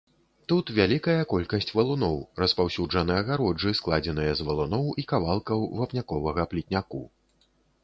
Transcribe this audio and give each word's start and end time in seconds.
Тут 0.51 0.69
вялікая 0.77 1.21
колькасць 1.33 1.69
валуноў, 1.79 2.15
распаўсюджаны 2.45 3.13
агароджы, 3.21 3.75
складзеныя 3.81 4.33
з 4.41 4.49
валуноў 4.49 4.91
і 5.03 5.07
кавалкаў 5.15 5.59
вапняковага 5.83 6.49
плітняку. 6.55 7.07